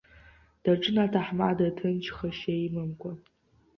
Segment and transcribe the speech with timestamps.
[0.63, 3.11] Даҿын аҭаҳмада, ҭынчхашьа имамкәа.